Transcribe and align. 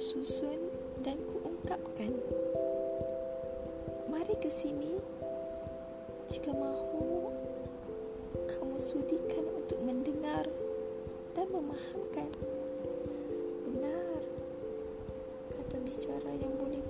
susun 0.00 0.72
dan 1.04 1.20
kuungkapkan. 1.28 2.08
Mari 4.08 4.32
ke 4.40 4.48
sini 4.48 4.96
jika 6.32 6.56
mahu 6.56 7.28
kamu 8.48 8.80
sudikan 8.80 9.44
untuk 9.52 9.76
mendengar 9.84 10.48
dan 11.36 11.46
memahamkan. 11.52 12.32
Benar, 13.68 14.24
kata 15.52 15.76
bicara 15.84 16.32
yang 16.32 16.56
boleh 16.56 16.80